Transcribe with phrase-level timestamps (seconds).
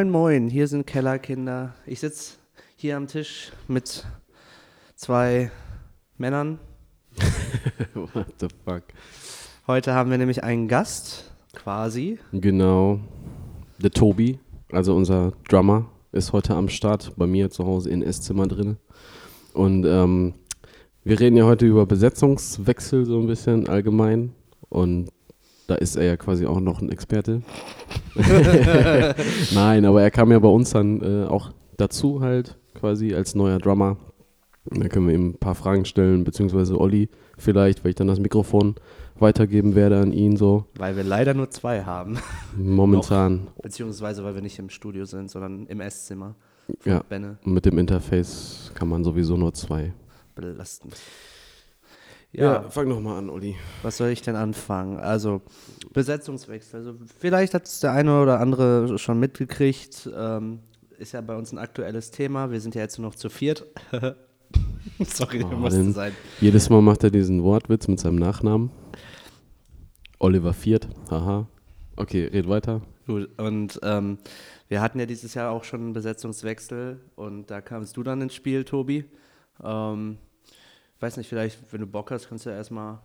[0.00, 1.74] Moin, moin, hier sind Kellerkinder.
[1.84, 2.38] Ich sitze
[2.74, 4.06] hier am Tisch mit
[4.96, 5.50] zwei
[6.16, 6.58] Männern.
[8.14, 8.84] What the fuck?
[9.66, 12.18] Heute haben wir nämlich einen Gast, quasi.
[12.32, 13.00] Genau.
[13.76, 14.38] Der Tobi,
[14.72, 18.78] also unser Drummer, ist heute am Start bei mir zu Hause in Esszimmer drin.
[19.52, 20.32] Und ähm,
[21.04, 24.32] wir reden ja heute über Besetzungswechsel so ein bisschen allgemein.
[24.70, 25.10] Und
[25.70, 27.42] da ist er ja quasi auch noch ein Experte.
[29.54, 33.58] Nein, aber er kam ja bei uns dann äh, auch dazu halt quasi als neuer
[33.58, 33.96] Drummer.
[34.64, 38.18] Da können wir ihm ein paar Fragen stellen, beziehungsweise Olli vielleicht, weil ich dann das
[38.18, 38.74] Mikrofon
[39.20, 40.64] weitergeben werde an ihn so.
[40.74, 42.18] Weil wir leider nur zwei haben.
[42.56, 43.46] Momentan.
[43.62, 46.34] Beziehungsweise weil wir nicht im Studio sind, sondern im Esszimmer.
[46.84, 47.02] Ja.
[47.08, 47.38] Benne.
[47.44, 49.92] Und mit dem Interface kann man sowieso nur zwei.
[50.34, 50.96] Belastend.
[52.32, 53.56] Ja, fang doch mal an, Olli.
[53.82, 54.98] Was soll ich denn anfangen?
[54.98, 55.42] Also,
[55.92, 56.78] Besetzungswechsel.
[56.80, 60.08] Also, vielleicht hat es der eine oder andere schon mitgekriegt.
[60.16, 60.60] Ähm,
[60.98, 62.50] ist ja bei uns ein aktuelles Thema.
[62.50, 63.66] Wir sind ja jetzt nur noch zu viert.
[65.06, 66.12] Sorry, Oh, musste sein.
[66.40, 68.70] Jedes Mal macht er diesen Wortwitz mit seinem Nachnamen.
[70.18, 71.46] Oliver Viert, haha.
[71.96, 72.82] Okay, red weiter.
[73.06, 74.18] Gut, und ähm,
[74.68, 78.34] wir hatten ja dieses Jahr auch schon einen Besetzungswechsel und da kamst du dann ins
[78.34, 79.04] Spiel, Tobi.
[79.62, 80.18] Ähm,
[81.00, 82.98] weiß nicht, vielleicht, wenn du Bock hast, kannst du ja erstmal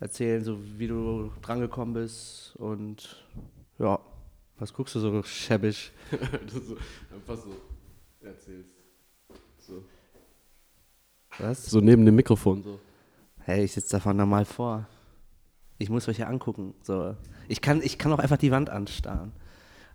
[0.00, 3.24] erzählen, so wie du drangekommen bist und
[3.78, 3.98] ja,
[4.58, 5.92] was guckst du so schäbig?
[7.14, 7.54] einfach so
[8.20, 8.70] erzählst.
[9.58, 9.84] So.
[11.38, 11.66] Was?
[11.66, 12.80] so neben dem Mikrofon so.
[13.38, 14.86] Hey, ich sitze davon normal vor.
[15.78, 16.74] Ich muss euch ja angucken.
[16.82, 17.16] So.
[17.46, 19.32] Ich, kann, ich kann auch einfach die Wand anstarren.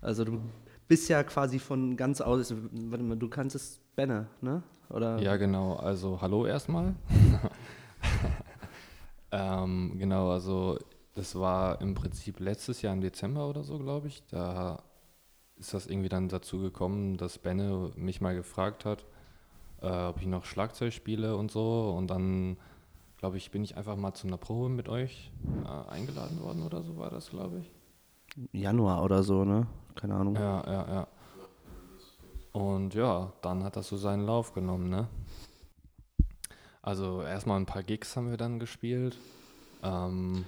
[0.01, 0.41] Also du
[0.87, 4.63] bist ja quasi von ganz aus, warte mal, du kannst es Benne, ne?
[4.89, 5.19] Oder?
[5.19, 5.75] Ja, genau.
[5.75, 6.95] Also hallo erstmal.
[9.31, 10.77] ähm, genau, also
[11.15, 14.23] das war im Prinzip letztes Jahr im Dezember oder so, glaube ich.
[14.27, 14.81] Da
[15.57, 19.05] ist das irgendwie dann dazu gekommen, dass Benne mich mal gefragt hat,
[19.81, 21.93] äh, ob ich noch Schlagzeug spiele und so.
[21.97, 22.57] Und dann,
[23.17, 25.31] glaube ich, bin ich einfach mal zu einer Probe mit euch
[25.65, 27.71] äh, eingeladen worden oder so war das, glaube ich.
[28.51, 29.67] Januar oder so, ne?
[29.95, 30.35] Keine Ahnung.
[30.35, 31.07] Ja, ja, ja.
[32.53, 35.07] Und ja, dann hat das so seinen Lauf genommen, ne?
[36.81, 39.17] Also erstmal ein paar Gigs haben wir dann gespielt.
[39.81, 40.45] Ähm,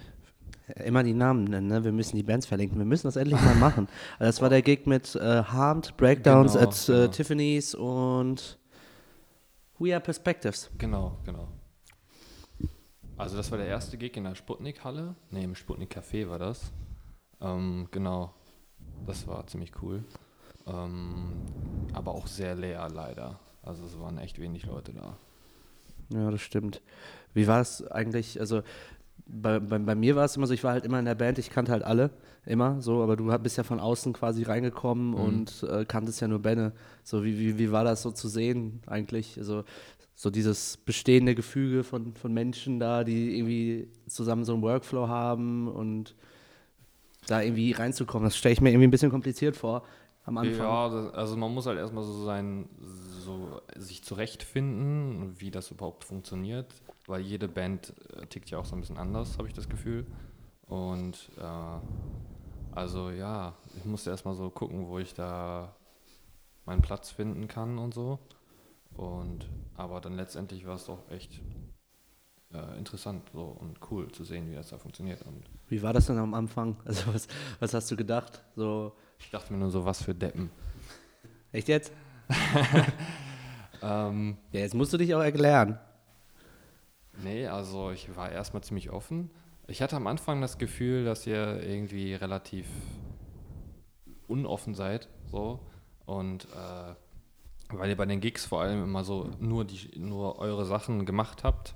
[0.84, 1.84] Immer die Namen nennen, ne?
[1.84, 2.78] Wir müssen die Bands verlinken.
[2.78, 3.88] Wir müssen das endlich mal machen.
[4.20, 7.08] Also das war der Gig mit äh, Harmed, Breakdowns Genau, at äh, genau.
[7.08, 8.60] Tiffany's und
[9.80, 10.70] We Are Perspectives.
[10.78, 11.48] genau, genau.
[13.18, 15.16] Also das war der erste Gig in der Sputnik-Halle.
[15.32, 16.72] Ne, im Sputnik-Café war das.
[17.42, 18.34] Ähm, genau.
[19.08, 20.04] Das war ziemlich cool.
[20.68, 21.34] Ähm,
[21.94, 23.40] aber auch sehr leer leider.
[23.64, 25.18] Also es waren echt wenig Leute da.
[26.09, 26.81] Ja, das stimmt.
[27.34, 28.40] Wie war es eigentlich?
[28.40, 28.62] Also
[29.28, 31.40] bei, bei, bei mir war es immer so, ich war halt immer in der Band,
[31.40, 32.12] ich kannte halt alle,
[32.46, 36.40] immer so, aber du bist ja von außen quasi reingekommen und äh, kanntest ja nur
[36.40, 36.74] Benne.
[37.04, 39.38] So, wie, wie, wie war das so zu sehen eigentlich?
[39.38, 39.64] Also
[40.14, 45.68] so dieses bestehende Gefüge von, von Menschen da, die irgendwie zusammen so einen Workflow haben
[45.68, 46.16] und
[47.28, 49.84] da irgendwie reinzukommen, das stelle ich mir irgendwie ein bisschen kompliziert vor
[50.25, 50.66] am Anfang.
[50.66, 52.68] Ja, das, also man muss halt erstmal so sein,
[53.19, 56.74] so sich zurechtfinden, wie das überhaupt funktioniert,
[57.08, 60.06] weil jede Band äh, tickt ja auch so ein bisschen anders, habe ich das Gefühl.
[60.68, 61.80] Und äh,
[62.75, 65.75] also ja, ich musste erstmal so gucken, wo ich da
[66.66, 68.19] meinen Platz finden kann und so.
[68.96, 71.42] Und aber dann letztendlich war es doch echt
[72.53, 75.22] äh, interessant so und cool zu sehen, wie das da funktioniert.
[75.24, 76.78] Und Wie war das denn am Anfang?
[76.86, 77.28] Also was,
[77.59, 78.44] was hast du gedacht?
[78.56, 80.50] So, ich dachte mir nur so, was für Deppen.
[81.52, 81.92] echt jetzt?
[83.81, 85.78] Ähm, Ja, jetzt musst du dich auch erklären.
[87.24, 89.30] Nee, also ich war erstmal ziemlich offen.
[89.68, 92.68] Ich hatte am Anfang das Gefühl, dass ihr irgendwie relativ
[94.28, 95.59] unoffen seid, so.
[96.06, 100.66] Und äh, weil ihr bei den Gigs vor allem immer so nur, die, nur eure
[100.66, 101.75] Sachen gemacht habt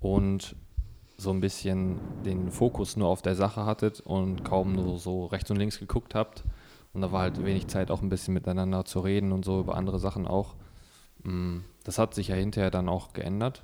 [0.00, 0.56] und
[1.18, 5.50] so ein bisschen den Fokus nur auf der Sache hattet und kaum nur so rechts
[5.50, 6.44] und links geguckt habt.
[6.92, 9.76] Und da war halt wenig Zeit, auch ein bisschen miteinander zu reden und so über
[9.76, 10.54] andere Sachen auch.
[11.22, 13.62] Mm, Das hat sich ja hinterher dann auch geändert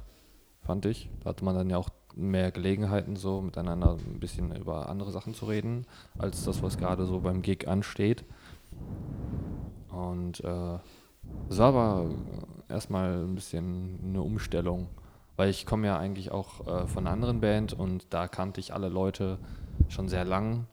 [0.68, 1.08] fand ich.
[1.24, 5.32] Da hatte man dann ja auch mehr Gelegenheiten, so miteinander ein bisschen über andere Sachen
[5.32, 5.86] zu reden,
[6.18, 8.22] als das, was gerade so beim Gig ansteht.
[9.90, 10.78] Und äh,
[11.48, 12.10] es war aber
[12.68, 14.88] erstmal ein bisschen eine Umstellung,
[15.36, 18.74] weil ich komme ja eigentlich auch äh, von einer anderen Band und da kannte ich
[18.74, 19.38] alle Leute
[19.88, 20.66] schon sehr lang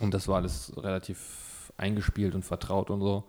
[0.00, 3.24] und das war alles relativ eingespielt und vertraut und so.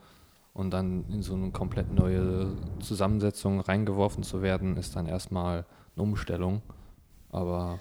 [0.53, 2.51] Und dann in so eine komplett neue
[2.81, 5.65] Zusammensetzung reingeworfen zu werden, ist dann erstmal
[5.95, 6.61] eine Umstellung.
[7.31, 7.79] Aber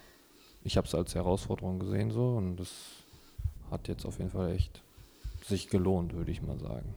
[0.63, 2.71] ich habe es als Herausforderung gesehen so und das
[3.71, 4.83] hat jetzt auf jeden Fall echt
[5.45, 6.95] sich gelohnt, würde ich mal sagen.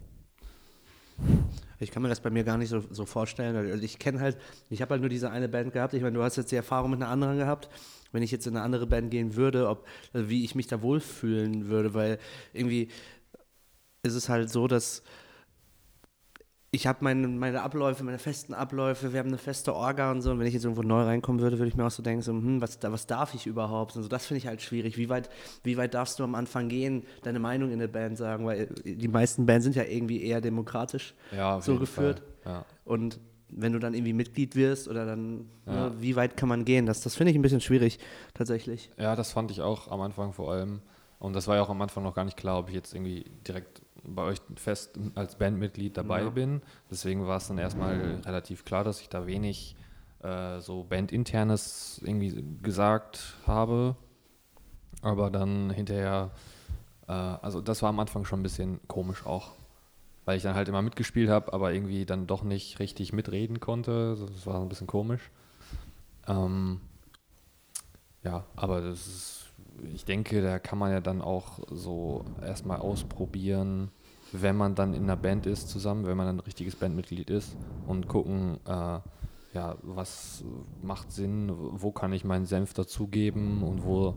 [1.80, 3.56] Ich kann mir das bei mir gar nicht so, so vorstellen.
[3.56, 4.38] Also ich kenne halt,
[4.70, 5.94] ich habe halt nur diese eine Band gehabt.
[5.94, 7.70] Ich meine, du hast jetzt die Erfahrung mit einer anderen gehabt.
[8.12, 10.82] Wenn ich jetzt in eine andere Band gehen würde, ob, also wie ich mich da
[10.82, 12.20] wohlfühlen würde, weil
[12.54, 12.90] irgendwie
[14.04, 15.04] ist es halt so, dass
[16.74, 20.32] ich habe meine, meine Abläufe, meine festen Abläufe, wir haben eine feste Orga und so.
[20.32, 22.32] Und wenn ich jetzt irgendwo neu reinkommen würde, würde ich mir auch so denken, so,
[22.32, 23.98] hm, was, was darf ich überhaupt?
[23.98, 24.98] Und so, das finde ich halt schwierig.
[24.98, 25.30] Wie weit,
[25.66, 28.46] wie weit darfst du am Anfang gehen, deine Meinung in der Band sagen?
[28.46, 32.24] Weil die meisten Bands sind ja irgendwie eher demokratisch Ja, so geführt.
[32.46, 32.64] Ja.
[32.86, 33.20] Und
[33.50, 35.90] wenn du dann irgendwie Mitglied wirst oder dann, Ja.
[35.90, 36.86] ne, wie weit kann man gehen?
[36.86, 38.00] Das, das finde ich ein bisschen schwierig,
[38.34, 38.90] tatsächlich.
[38.98, 40.82] Ja, das fand ich auch am Anfang vor allem.
[41.20, 43.26] Und das war ja auch am Anfang noch gar nicht klar, ob ich jetzt irgendwie
[43.46, 46.30] direkt bei euch fest als Bandmitglied dabei Ja.
[46.30, 46.62] bin.
[46.90, 49.76] Deswegen war es dann erstmal relativ klar, dass ich da wenig
[50.24, 53.96] äh, so Bandinternes irgendwie gesagt habe.
[55.02, 56.32] Aber dann hinterher,
[57.08, 59.52] äh, also das war am Anfang schon ein bisschen komisch auch.
[60.26, 64.16] Weil ich dann halt immer mitgespielt habe, aber irgendwie dann doch nicht richtig mitreden konnte.
[64.16, 65.32] Das war ein bisschen komisch.
[66.28, 66.80] Ähm,
[68.24, 69.46] ja, aber das ist,
[69.94, 73.92] ich denke, da kann man ja dann auch so erstmal ausprobieren,
[74.32, 77.58] wenn man dann in einer Band ist zusammen, wenn man dann ein richtiges Bandmitglied ist
[77.88, 79.00] und gucken, äh,
[79.54, 80.44] ja, was
[80.82, 84.16] macht Sinn, wo kann ich meinen Senf dazugeben und wo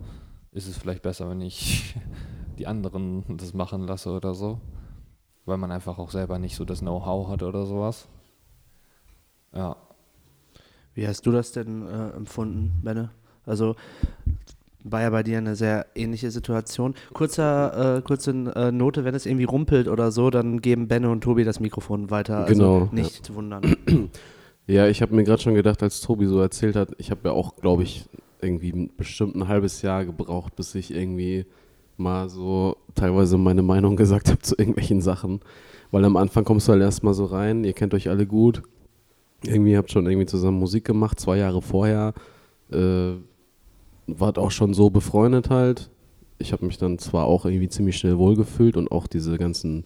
[0.52, 1.96] ist es vielleicht besser, wenn ich
[2.58, 4.60] die anderen das machen lasse oder so,
[5.44, 8.08] weil man einfach auch selber nicht so das Know-how hat oder sowas.
[9.52, 9.76] Ja,
[10.94, 13.10] Wie hast du das denn äh, empfunden, Benne?
[13.46, 13.74] Also
[14.84, 16.94] war ja bei dir eine sehr ähnliche Situation.
[17.12, 21.22] Kurzer, äh, kurze äh, Note, wenn es irgendwie rumpelt oder so, dann geben Benne und
[21.22, 22.44] Tobi das Mikrofon weiter.
[22.44, 23.76] Also Genau, Nicht zu wundern.
[24.66, 27.32] Ja, ich habe mir gerade schon gedacht, als Tobi so erzählt hat, ich habe ja
[27.32, 28.06] auch, glaube ich,
[28.40, 31.44] irgendwie bestimmt ein halbes Jahr gebraucht, bis ich irgendwie
[31.98, 35.40] mal so teilweise meine Meinung gesagt habe zu irgendwelchen Sachen.
[35.90, 38.62] Weil am Anfang kommst du halt erstmal so rein, ihr kennt euch alle gut.
[39.44, 42.14] Irgendwie habt schon irgendwie zusammen Musik gemacht, zwei Jahre vorher.
[42.72, 43.16] Äh,
[44.06, 45.90] wart auch schon so befreundet halt.
[46.38, 49.84] Ich habe mich dann zwar auch irgendwie ziemlich schnell wohlgefühlt und auch diese ganzen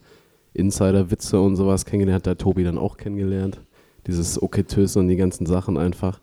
[0.55, 3.61] Insider-Witze und sowas kennengelernt, hat der Tobi dann auch kennengelernt.
[4.07, 6.21] Dieses Oketös und die ganzen Sachen einfach.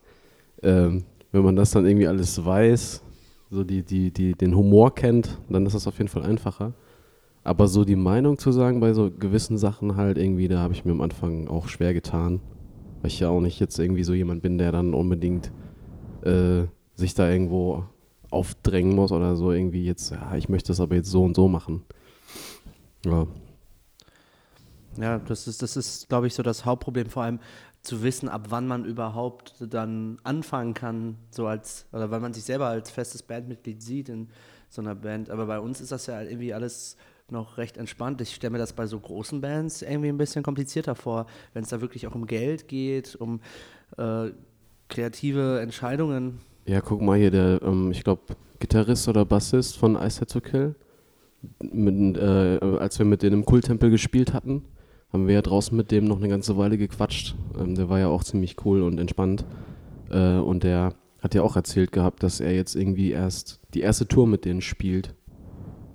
[0.63, 3.03] Ähm, wenn man das dann irgendwie alles weiß,
[3.51, 6.73] so die, die, die, den Humor kennt, dann ist das auf jeden Fall einfacher.
[7.43, 10.83] Aber so die Meinung zu sagen bei so gewissen Sachen halt irgendwie, da habe ich
[10.83, 12.41] mir am Anfang auch schwer getan.
[13.01, 15.51] Weil ich ja auch nicht jetzt irgendwie so jemand bin, der dann unbedingt
[16.23, 16.63] äh,
[16.95, 17.85] sich da irgendwo
[18.31, 21.47] aufdrängen muss oder so irgendwie jetzt, ja, ich möchte das aber jetzt so und so
[21.47, 21.83] machen.
[23.05, 23.27] Ja,
[24.97, 27.39] Ja, das ist, das ist, glaube ich, so das Hauptproblem, vor allem
[27.81, 32.43] zu wissen, ab wann man überhaupt dann anfangen kann, so als, oder weil man sich
[32.43, 34.29] selber als festes Bandmitglied sieht in
[34.69, 35.29] so einer Band.
[35.29, 36.97] Aber bei uns ist das ja irgendwie alles
[37.29, 38.21] noch recht entspannt.
[38.21, 41.69] Ich stelle mir das bei so großen Bands irgendwie ein bisschen komplizierter vor, wenn es
[41.69, 43.41] da wirklich auch um Geld geht, um
[43.97, 44.31] äh,
[44.87, 46.39] kreative Entscheidungen.
[46.65, 48.21] Ja, guck mal hier, der, ähm, ich glaube,
[48.59, 50.75] Gitarrist oder Bassist von Ice Had to Kill.
[51.61, 54.63] Mit, äh, als wir mit denen im Kulttempel gespielt hatten,
[55.13, 57.35] haben wir ja draußen mit dem noch eine ganze Weile gequatscht.
[57.59, 59.45] Ähm, der war ja auch ziemlich cool und entspannt.
[60.09, 64.07] Äh, und der hat ja auch erzählt gehabt, dass er jetzt irgendwie erst die erste
[64.07, 65.13] Tour mit denen spielt.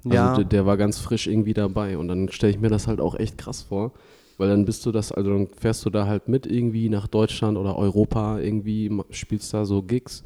[0.04, 0.34] Also Ja.
[0.34, 1.98] der, der war ganz frisch irgendwie dabei.
[1.98, 3.92] Und dann stelle ich mir das halt auch echt krass vor.
[4.38, 7.58] Weil dann bist du das, also dann fährst du da halt mit irgendwie nach Deutschland
[7.58, 10.22] oder Europa, irgendwie spielst da so Gigs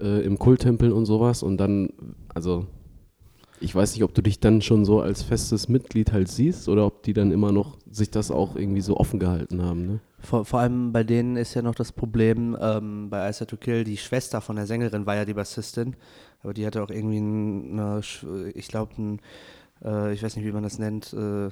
[0.00, 1.42] äh, im Kulttempel und sowas.
[1.42, 1.90] Und dann,
[2.34, 2.66] also
[3.60, 6.84] ich weiß nicht, ob du dich dann schon so als festes Mitglied halt siehst oder
[6.86, 9.86] ob die dann immer noch sich das auch irgendwie so offen gehalten haben.
[9.86, 10.00] Ne?
[10.18, 13.84] Vor, vor allem bei denen ist ja noch das Problem, ähm, bei Ice to Kill,
[13.84, 15.96] die Schwester von der Sängerin war ja die Bassistin,
[16.42, 18.00] aber die hatte auch irgendwie ein- eine,
[18.54, 19.20] ich glaube, ein,
[19.82, 21.48] äh, ich weiß nicht, wie man das nennt, äh,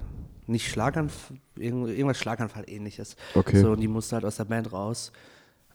[0.46, 3.16] nicht Schlaganfall, irgend, irgendwas Schlaganfall ähnliches.
[3.34, 3.60] Okay.
[3.62, 5.10] So, und die musste halt aus der Band raus.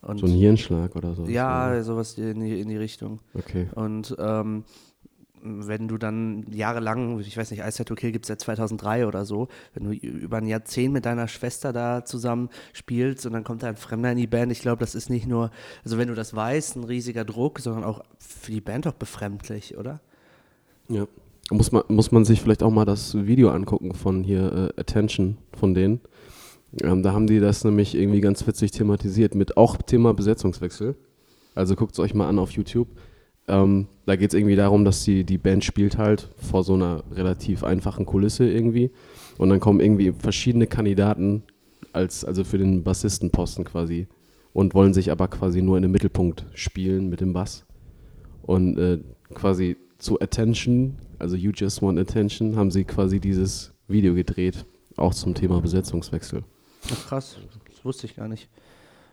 [0.02, 1.26] Und So ein Hirnschlag oder so.
[1.26, 3.20] ja, sowas in die, in die Richtung.
[3.34, 3.68] Okay.
[3.76, 4.64] Und ähm,
[5.42, 9.26] wenn du dann jahrelang, ich weiß nicht, Ice Tattoo Kill gibt es seit 2003 oder
[9.26, 13.64] so, wenn du über ein Jahrzehnt mit deiner Schwester da zusammen spielst und dann kommt
[13.64, 15.52] da ein Fremder in die Band, ich glaube, das ist nicht nur,
[15.84, 19.78] also wenn du das weißt, ein riesiger Druck, sondern auch für die Band auch befremdlich,
[19.78, 20.02] oder?
[20.90, 21.08] Ja.
[21.52, 25.38] Muss man, muss man sich vielleicht auch mal das Video angucken von hier äh, Attention
[25.58, 26.00] von denen.
[26.82, 30.96] Ähm, da haben die das nämlich irgendwie ganz witzig thematisiert mit auch Thema Besetzungswechsel.
[31.56, 32.88] Also guckt es euch mal an auf YouTube.
[33.48, 37.04] Ähm, da geht es irgendwie darum, dass die, die Band spielt halt vor so einer
[37.12, 38.92] relativ einfachen Kulisse irgendwie.
[39.38, 41.44] Und dann kommen irgendwie verschiedene Kandidaten
[41.92, 44.08] als, also für den Bassistenposten quasi
[44.54, 47.66] und wollen sich aber quasi nur in den Mittelpunkt spielen mit dem Bass.
[48.44, 49.00] Und äh,
[49.34, 55.14] quasi zu Attention, also You Just Want Attention, haben sie quasi dieses Video gedreht, auch
[55.14, 56.44] zum Thema Besetzungswechsel.
[56.92, 58.50] Ach, krass, das wusste ich gar nicht.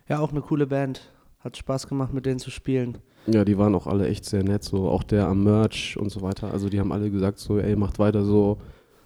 [0.07, 1.11] Ja, auch eine coole Band.
[1.39, 2.97] Hat Spaß gemacht, mit denen zu spielen.
[3.27, 6.21] Ja, die waren auch alle echt sehr nett, so auch der am Merch und so
[6.21, 6.51] weiter.
[6.51, 8.57] Also die haben alle gesagt so, ey, macht weiter so,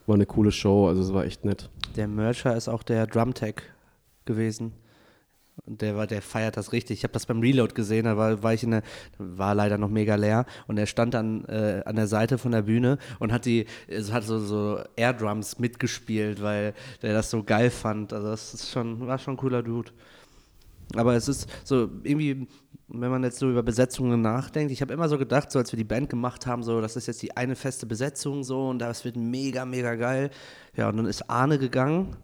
[0.06, 1.70] war eine coole Show, also es war echt nett.
[1.96, 3.56] Der Mercher ist auch der Drumtech
[4.26, 4.74] gewesen.
[5.66, 7.00] Der war, der feiert das richtig.
[7.00, 8.84] Ich habe das beim Reload gesehen, da war, war ich in der,
[9.18, 12.64] war leider noch mega leer und er stand dann äh, an der Seite von der
[12.64, 13.66] Bühne und hat die,
[14.12, 18.12] hat so, so Airdrums mitgespielt, weil der das so geil fand.
[18.14, 19.92] Also das ist schon, war schon ein cooler Dude.
[20.96, 22.48] Aber es ist so irgendwie,
[22.88, 25.78] wenn man jetzt so über Besetzungen nachdenkt, ich habe immer so gedacht, so als wir
[25.78, 29.06] die Band gemacht haben, so das ist jetzt die eine feste Besetzung so und das
[29.06, 30.32] wird mega, mega geil.
[30.76, 32.16] Ja, und dann ist Arne gegangen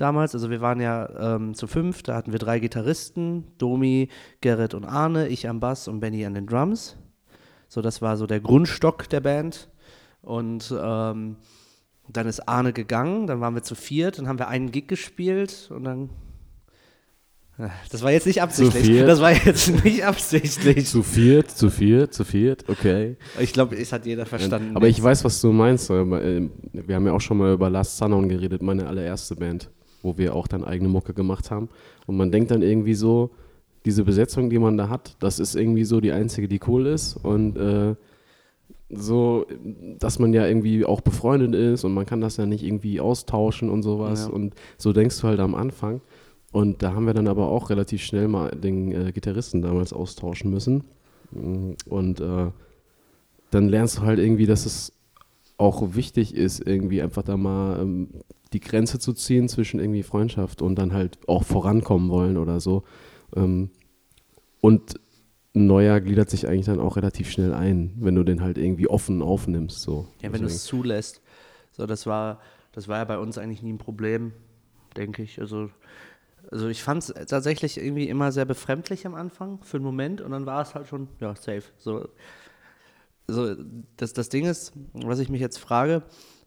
[0.00, 0.34] damals.
[0.34, 4.08] Also wir waren ja ähm, zu fünf, da hatten wir drei Gitarristen, Domi,
[4.40, 6.96] Gerrit und Arne, ich am Bass und Benny an den Drums.
[7.68, 9.68] So, das war so der Grundstock der Band.
[10.22, 11.36] Und ähm,
[12.10, 15.70] dann ist Arne gegangen, dann waren wir zu viert, dann haben wir einen Gig gespielt
[15.70, 16.10] und dann.
[17.58, 19.00] Äh, Das war jetzt nicht absichtlich.
[19.04, 20.86] Das war jetzt nicht absichtlich.
[20.86, 23.16] Zu viert, zu viert, zu viert, okay.
[23.38, 24.74] Ich glaube, es hat jeder verstanden.
[24.74, 25.90] Aber ich weiß, was du meinst.
[25.90, 29.70] äh, Wir haben ja auch schon mal über Last Sundown geredet, meine allererste Band,
[30.02, 31.68] wo wir auch dann eigene Mucke gemacht haben.
[32.06, 33.30] Und man denkt dann irgendwie so,
[33.84, 37.16] diese Besetzung, die man da hat, das ist irgendwie so die einzige, die cool ist.
[37.16, 37.94] Und äh,
[38.90, 39.46] so,
[39.98, 43.68] dass man ja irgendwie auch befreundet ist und man kann das ja nicht irgendwie austauschen
[43.68, 44.26] und sowas.
[44.26, 44.32] Ja.
[44.32, 46.00] Und so denkst du halt am Anfang.
[46.50, 50.50] Und da haben wir dann aber auch relativ schnell mal den äh, Gitarristen damals austauschen
[50.50, 50.84] müssen.
[51.86, 52.50] Und äh,
[53.50, 54.92] dann lernst du halt irgendwie, dass es
[55.58, 58.08] auch wichtig ist, irgendwie einfach da mal ähm,
[58.52, 62.84] die Grenze zu ziehen zwischen irgendwie Freundschaft und dann halt auch vorankommen wollen oder so.
[63.36, 63.70] Ähm,
[64.60, 64.94] und
[65.54, 68.88] ein neuer gliedert sich eigentlich dann auch relativ schnell ein, wenn du den halt irgendwie
[68.88, 69.82] offen aufnimmst.
[69.82, 70.06] So.
[70.22, 71.20] Ja, wenn du es zulässt.
[71.72, 72.40] So, das war,
[72.72, 74.32] das war ja bei uns eigentlich nie ein Problem,
[74.96, 75.40] denke ich.
[75.40, 75.70] Also,
[76.50, 80.30] also ich fand es tatsächlich irgendwie immer sehr befremdlich am Anfang für einen Moment und
[80.30, 81.64] dann war es halt schon, ja, safe.
[81.78, 82.08] So,
[83.28, 83.54] so
[83.96, 86.02] das, das Ding ist, was ich mich jetzt frage,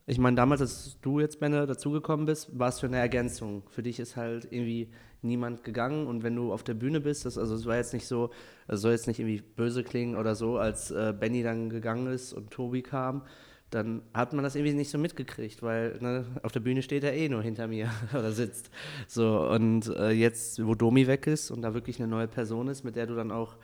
[0.08, 3.64] ich meine, damals, als du jetzt, Benne, dazugekommen bist, war es für eine Ergänzung.
[3.70, 4.90] Für dich ist halt irgendwie
[5.22, 8.08] niemand gegangen und wenn du auf der Bühne bist, das, also es war jetzt nicht
[8.08, 8.32] so,
[8.68, 12.34] es soll jetzt nicht irgendwie böse klingen oder so, als äh, Benny dann gegangen ist
[12.34, 13.22] und Tobi kam,
[13.70, 17.14] dann hat man das irgendwie nicht so mitgekriegt, weil ne, auf der Bühne steht er
[17.14, 18.72] eh nur hinter mir oder sitzt.
[19.08, 22.84] So, und äh, jetzt, wo Domi weg ist und da wirklich eine neue Person ist,
[22.84, 23.56] mit der du dann auch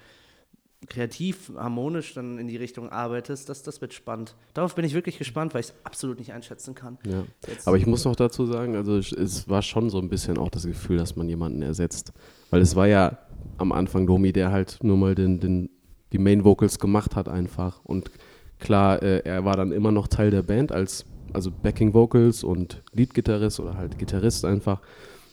[0.88, 4.36] kreativ, harmonisch dann in die Richtung arbeitest, das, das wird spannend.
[4.54, 7.00] Darauf bin ich wirklich gespannt, weil ich es absolut nicht einschätzen kann.
[7.06, 7.24] Ja.
[7.66, 10.50] Aber ich muss noch dazu sagen, also es- es war schon so ein bisschen auch
[10.50, 12.14] das Gefühl, dass man jemanden ersetzt.
[12.52, 13.18] Weil es war ja
[13.58, 15.70] am Anfang Domi, der halt nur mal den, den,
[16.14, 17.84] die Main Vocals gemacht hat einfach.
[17.84, 18.12] Und
[18.60, 22.84] klar, äh, er war dann immer noch Teil der Band als also Backing Vocals und
[22.94, 24.80] Leadgitarrist oder halt Gitarrist einfach.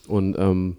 [0.09, 0.79] Und ähm,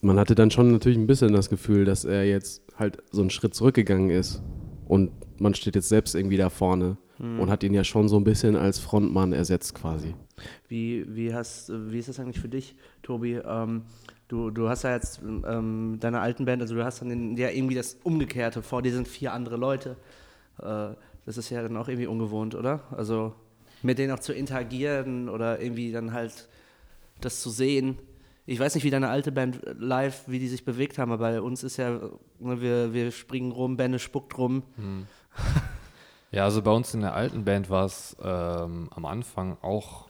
[0.00, 3.30] man hatte dann schon natürlich ein bisschen das Gefühl, dass er jetzt halt so einen
[3.30, 4.42] Schritt zurückgegangen ist.
[4.86, 8.24] Und man steht jetzt selbst irgendwie da vorne und hat ihn ja schon so ein
[8.24, 10.14] bisschen als Frontmann ersetzt quasi.
[10.66, 13.34] Wie, wie, hast, wie ist das eigentlich für dich, Tobi?
[13.34, 13.82] Ähm,
[14.26, 17.50] du, du hast ja jetzt ähm, deine alten Band, also du hast dann den, ja
[17.50, 18.60] irgendwie das Umgekehrte.
[18.62, 19.96] Vor dir sind vier andere Leute.
[20.58, 20.88] Äh,
[21.24, 22.80] das ist ja dann auch irgendwie ungewohnt, oder?
[22.90, 23.34] Also
[23.82, 26.48] mit denen auch zu interagieren oder irgendwie dann halt
[27.20, 27.98] das zu sehen.
[28.44, 31.40] Ich weiß nicht, wie deine alte Band live, wie die sich bewegt haben, aber bei
[31.40, 31.90] uns ist ja,
[32.40, 34.64] ne, wir, wir springen rum, Bände spuckt rum.
[36.32, 40.08] Ja, also bei uns in der alten Band war es ähm, am Anfang auch,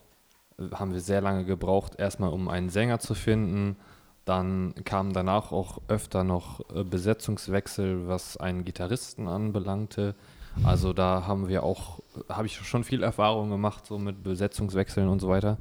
[0.56, 3.76] äh, haben wir sehr lange gebraucht, erstmal um einen Sänger zu finden.
[4.24, 10.14] Dann kamen danach auch öfter noch äh, Besetzungswechsel, was einen Gitarristen anbelangte.
[10.62, 15.18] Also da haben wir auch, habe ich schon viel Erfahrung gemacht, so mit Besetzungswechseln und
[15.20, 15.58] so weiter.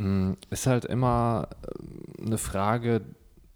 [0.00, 3.02] Mm, Ist halt immer äh, eine Frage,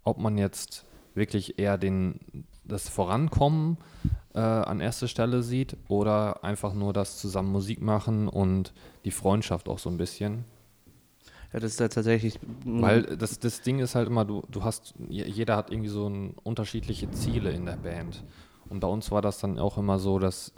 [0.03, 0.85] ob man jetzt
[1.15, 2.19] wirklich eher den,
[2.63, 3.77] das Vorankommen
[4.33, 8.73] äh, an erster Stelle sieht oder einfach nur das zusammen Musik machen und
[9.05, 10.45] die Freundschaft auch so ein bisschen.
[11.53, 12.39] Ja, das ist ja tatsächlich.
[12.65, 16.07] Weil das, das Ding ist halt immer, du, du hast, je- jeder hat irgendwie so
[16.07, 18.23] ein, unterschiedliche Ziele in der Band.
[18.69, 20.51] Und bei uns war das dann auch immer so, dass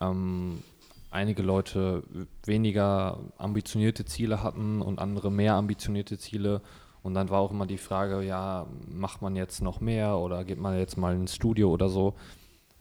[0.00, 0.62] ähm,
[1.10, 2.02] einige Leute
[2.44, 6.62] weniger ambitionierte Ziele hatten und andere mehr ambitionierte Ziele.
[7.02, 10.58] Und dann war auch immer die Frage, ja, macht man jetzt noch mehr oder geht
[10.58, 12.14] man jetzt mal ins Studio oder so,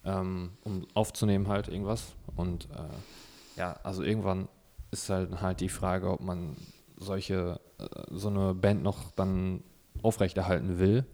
[0.04, 2.16] ähm, um aufzunehmen halt irgendwas.
[2.36, 4.48] Und äh, ja, also irgendwann
[4.92, 6.56] ist halt halt die Frage, ob man
[6.98, 9.64] solche, äh, so eine Band noch dann
[10.04, 11.06] aufrechterhalten will.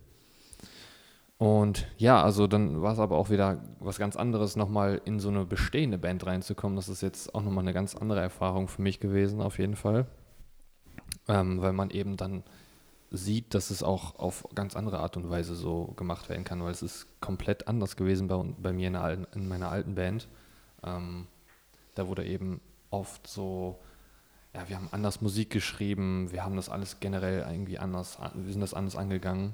[1.38, 5.28] Und ja, also dann war es aber auch wieder was ganz anderes, nochmal in so
[5.30, 6.78] eine bestehende Band reinzukommen.
[6.78, 10.06] Das ist jetzt auch nochmal eine ganz andere Erfahrung für mich gewesen, auf jeden Fall.
[11.28, 12.44] Ähm, weil man eben dann
[13.12, 16.72] sieht, dass es auch auf ganz andere Art und Weise so gemacht werden kann, weil
[16.72, 20.28] es ist komplett anders gewesen bei, bei mir in, alten, in meiner alten Band.
[20.84, 21.28] Ähm,
[21.96, 22.62] da wurde eben
[22.92, 23.80] oft so,
[24.54, 28.62] ja, wir haben anders Musik geschrieben, wir haben das alles generell irgendwie anders, wir sind
[28.62, 29.54] das anders angegangen.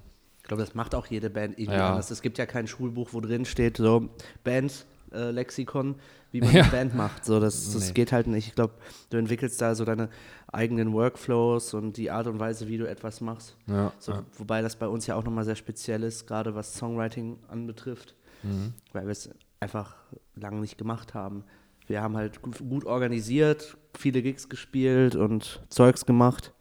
[0.51, 1.91] Ich glaube, das macht auch jede Band irgendwie Ja.
[1.91, 2.12] anders.
[2.12, 4.10] Es gibt ja kein Schulbuch, wo drin steht, so
[4.43, 5.96] Band, äh, Lexikon,
[6.34, 6.63] wie man Ja.
[6.63, 7.24] eine Band macht.
[7.24, 7.93] So, das, das Nee.
[7.93, 8.48] geht halt nicht.
[8.50, 8.74] Ich glaube,
[9.12, 10.10] du entwickelst da so deine
[10.51, 13.55] eigenen Workflows und die Art und Weise, wie du etwas machst.
[13.67, 14.24] Ja, So, ja.
[14.38, 18.74] Wobei das bei uns ja auch nochmal sehr speziell ist, gerade was Songwriting anbetrifft, Mhm.
[18.91, 19.29] weil wir es
[19.62, 19.96] einfach
[20.36, 21.46] lange nicht gemacht haben.
[21.88, 26.51] Wir haben halt gu- gut organisiert, viele Gigs gespielt und Zeugs gemacht.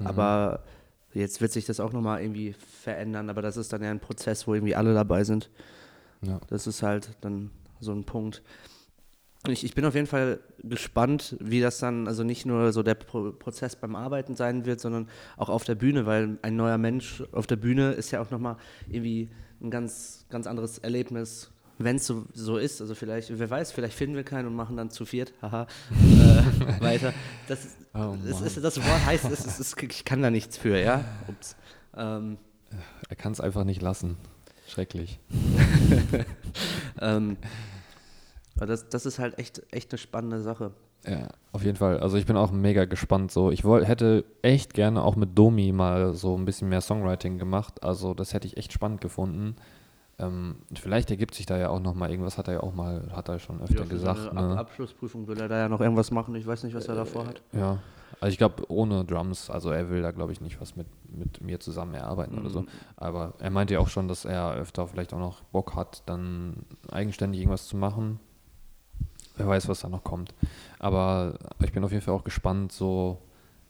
[0.00, 0.06] Mhm.
[0.06, 0.64] Aber
[1.14, 3.30] jetzt wird sich das auch nochmal irgendwie verändern.
[3.30, 5.50] Aber das ist dann ja ein Prozess, wo irgendwie alle dabei sind.
[6.22, 6.40] Ja.
[6.48, 8.42] Das ist halt dann so ein Punkt.
[9.46, 12.94] Ich, ich bin auf jeden Fall gespannt, wie das dann, also nicht nur so der
[12.94, 17.22] Pro Prozess beim Arbeiten sein wird, sondern auch auf der Bühne, weil ein neuer Mensch
[17.32, 18.56] auf der Bühne ist ja auch nochmal
[18.88, 19.28] irgendwie
[19.60, 22.80] ein ganz, ganz anderes Erlebnis, wenn es so, so ist.
[22.80, 26.80] Also vielleicht, wer weiß, vielleicht finden wir keinen und machen dann zu viert, haha, äh,
[26.80, 27.12] weiter.
[27.48, 30.56] Das, ist- Oh das, ist, das Wort heißt, es ist, ist, ich kann da nichts
[30.58, 31.04] für, ja.
[31.28, 31.56] Ups.
[31.96, 32.38] Ähm,
[33.08, 34.16] Er kann es einfach nicht lassen.
[34.66, 35.20] Schrecklich.
[37.00, 37.36] ähm,
[38.56, 40.72] aber das, das ist halt echt, echt eine spannende Sache.
[41.06, 42.00] Ja, auf jeden Fall.
[42.00, 43.30] Also ich bin auch mega gespannt.
[43.30, 47.38] So, ich woll, hätte echt gerne auch mit Domi mal so ein bisschen mehr Songwriting
[47.38, 47.82] gemacht.
[47.84, 49.54] Also das hätte ich echt spannend gefunden.
[50.18, 52.38] Ähm, vielleicht ergibt sich da ja auch noch mal irgendwas.
[52.38, 54.18] Hat er ja auch mal, hat er schon öfter Ja, gesagt.
[54.20, 54.58] seine Ab Ne?
[54.58, 56.34] Abschlussprüfung will er da ja noch irgendwas machen.
[56.36, 57.42] Ich weiß nicht, was er da vorhat.
[57.52, 57.78] Ja,
[58.20, 59.50] also ich glaube ohne Drums.
[59.50, 62.60] Also er will da glaube ich nicht was mit, mit mir zusammen erarbeiten oder so.
[62.62, 62.68] Mhm.
[62.96, 66.64] Aber er meinte ja auch schon, dass er öfter vielleicht auch noch Bock hat, dann
[66.92, 68.20] eigenständig irgendwas zu machen.
[69.36, 70.32] Wer weiß, was da noch kommt.
[70.78, 73.18] Aber ich bin auf jeden Fall auch gespannt, so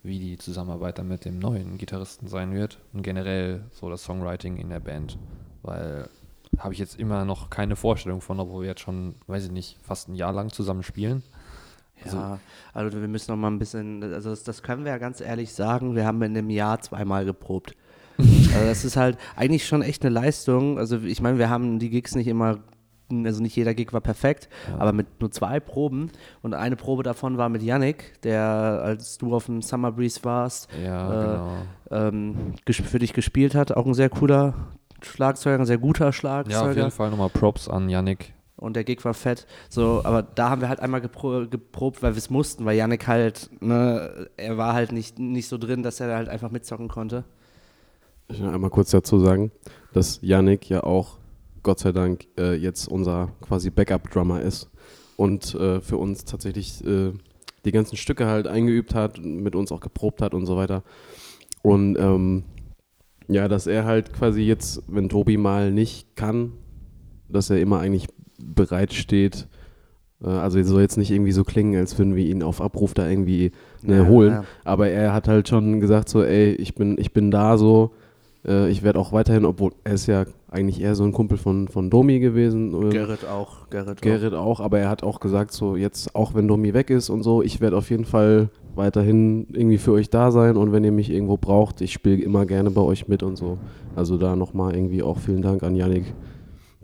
[0.03, 4.59] wie die Zusammenarbeit dann mit dem neuen Gitarristen sein wird und generell so das Songwriting
[4.59, 5.17] in der Band.
[5.63, 6.11] Weil
[6.59, 9.79] habe ich jetzt immer noch keine Vorstellung von, obwohl wir jetzt schon, weiß ich nicht,
[9.83, 11.23] fast ein Jahr lang zusammen spielen.
[12.05, 12.39] Also- Ja,
[12.73, 15.53] also wir müssen noch mal ein bisschen, also das, das können wir ja ganz ehrlich
[15.53, 17.75] sagen, wir haben in einem Jahr zweimal geprobt.
[18.19, 20.79] also das ist halt eigentlich schon echt eine Leistung.
[20.79, 22.59] Also ich meine, wir haben die Gigs nicht immer,
[23.11, 24.79] also nicht jeder Gig war perfekt, Ja.
[24.79, 26.11] aber mit nur zwei Proben
[26.43, 28.41] und eine Probe davon war mit Yannick, der
[28.85, 31.53] als du auf dem Summer Breeze warst, Ja, Äh, genau.
[31.91, 33.77] ähm, für dich gespielt hat.
[33.77, 34.55] Auch ein sehr cooler
[35.07, 36.75] Schlagzeuger, ein sehr guter Ja, auf Schlagzeuger.
[36.75, 38.35] jeden Fall nochmal Props an Yannick.
[38.57, 39.47] und der Gig war fett.
[39.69, 43.07] So, aber da haben wir halt einmal gepro geprobt, weil wir es mussten, weil Yannick
[43.07, 46.89] halt, ne, er war halt nicht, nicht so drin, dass er da halt einfach mitzocken
[46.89, 47.25] konnte.
[48.29, 49.51] Ich will einmal kurz dazu sagen,
[49.93, 51.19] dass Yannick ja auch,
[51.63, 54.71] Gott sei Dank, äh, jetzt unser quasi Backup-Drummer ist
[55.17, 57.13] und äh, für uns tatsächlich äh,
[57.65, 60.83] die ganzen Stücke halt eingeübt hat, mit uns auch geprobt hat und so weiter.
[61.63, 62.45] Und ähm,
[63.29, 66.53] ja, dass er halt quasi jetzt, wenn Tobi mal nicht kann,
[67.29, 68.07] dass er immer eigentlich
[68.39, 69.49] bereit steht.
[70.23, 73.09] Äh, also soll jetzt nicht irgendwie so klingen, als würden wir ihn auf Abruf da
[73.09, 74.33] irgendwie ne, Ja, holen.
[74.33, 74.45] ja.
[74.65, 77.93] Aber er hat halt schon gesagt so, ey, ich bin, ich bin da so,
[78.47, 81.67] äh, ich werde auch weiterhin, obwohl er ist ja eigentlich eher so ein Kumpel von,
[81.69, 82.73] von Domi gewesen.
[82.75, 86.47] ähm, Gerrit auch, Gerrit, Gerrit auch, aber er hat auch gesagt so, jetzt auch wenn
[86.47, 90.31] Domi weg ist und so, ich werde auf jeden Fall weiterhin irgendwie für euch da
[90.31, 93.37] sein und wenn ihr mich irgendwo braucht, ich spiele immer gerne bei euch mit und
[93.37, 93.59] so.
[93.97, 96.13] Also da nochmal irgendwie auch vielen Dank an Yannick,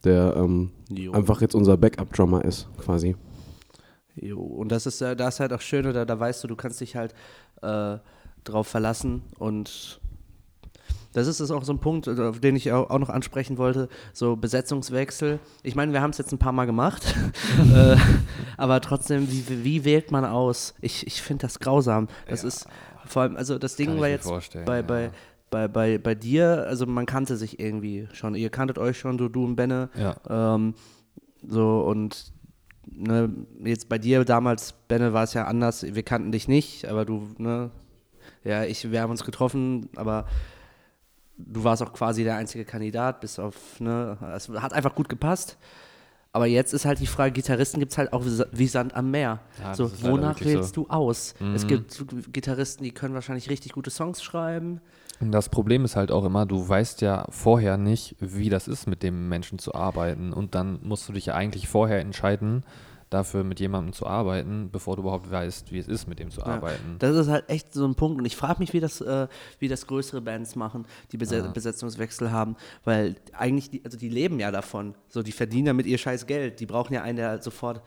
[0.04, 0.70] der ähm,
[1.12, 3.16] einfach jetzt unser Backup-Drummer ist, quasi.
[4.16, 4.40] Jo.
[4.40, 6.80] Und das ist, äh, da ist halt auch schön, da, da weißt du, du kannst
[6.80, 7.14] dich halt
[7.62, 7.98] äh,
[8.44, 10.00] drauf verlassen und
[11.12, 13.88] das ist es auch so ein Punkt, äh, auf den ich auch, noch ansprechen wollte,
[14.12, 15.38] so Besetzungswechsel.
[15.62, 17.14] Ich meine, wir haben es jetzt ein paar Mal gemacht,
[17.74, 17.96] äh,
[18.56, 20.74] aber trotzdem, wie, wie wählt man aus?
[20.80, 22.08] Ich, ich finde das grausam.
[22.28, 22.48] Das Ja.
[22.48, 22.66] ist
[23.06, 24.28] vor allem, also das Ding war jetzt
[24.66, 24.82] bei, ja.
[24.82, 25.10] bei,
[25.50, 29.28] bei, bei, bei dir, also man kannte sich irgendwie schon, ihr kanntet euch schon, du,
[29.28, 30.16] du und Benne, Ja,
[30.54, 30.74] ähm,
[31.46, 32.32] so und
[32.86, 33.30] ne,
[33.64, 35.82] jetzt bei dir damals, Benne, war es ja anders.
[35.82, 37.70] Wir kannten dich nicht, aber du, ne,
[38.44, 40.26] ja, ich, wir haben uns getroffen, aber
[41.46, 45.58] du warst auch quasi der einzige Kandidat, bis auf, ne, es hat einfach gut gepasst.
[46.32, 49.40] Aber jetzt ist halt die Frage, Gitarristen gibt es halt auch wie Sand am Meer.
[49.60, 51.34] Ja, so, wonach wählst du aus?
[51.54, 51.68] Es Mhm.
[51.68, 54.80] gibt Gitarristen, die können wahrscheinlich richtig gute Songs schreiben.
[55.18, 58.86] Und das Problem ist halt auch immer, du weißt ja vorher nicht, wie das ist,
[58.86, 60.32] mit dem Menschen zu arbeiten.
[60.32, 62.62] Und dann musst du dich ja eigentlich vorher entscheiden,
[63.10, 66.44] dafür mit jemandem zu arbeiten, bevor du überhaupt weißt, wie es ist, mit dem zu
[66.46, 66.96] arbeiten.
[67.00, 68.18] Das ist halt echt so ein Punkt.
[68.20, 69.26] Und ich frage mich, wie das, äh,
[69.58, 71.46] wie das größere Bands machen, die Bes Ja.
[71.48, 72.56] Besetzungswechsel haben.
[72.84, 74.94] Weil eigentlich, die, also die leben ja davon.
[75.08, 76.60] So, die verdienen ja mit ihr scheiß Geld.
[76.60, 77.82] Die brauchen ja einen, der sofort